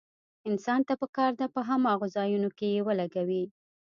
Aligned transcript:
انسان 0.49 0.79
ته 0.87 0.93
پکار 1.01 1.31
ده 1.39 1.45
په 1.55 1.61
هماغو 1.69 2.07
ځايونو 2.15 2.49
کې 2.57 2.67
يې 2.73 2.81
ولګوي. 2.87 3.43